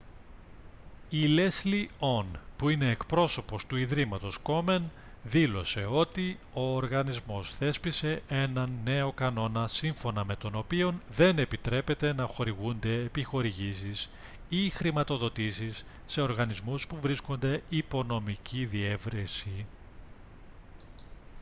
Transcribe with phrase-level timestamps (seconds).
[1.09, 4.91] η λέσλι ον που είναι εκπρόσωπος του ιδρύματος κόμεν
[5.23, 12.25] δήλωσε ότι ο οργανισμός θέσπισε έναν νέο κανόνα σύμφωνα με τον οποίο δεν επιτρέπεται να
[12.25, 14.09] χορηγούνται επιχορηγήσεις
[14.49, 19.65] ή χρηματοδοτήσεις σε οργανισμούς που βρίσκονται υπό νομική διερεύνηση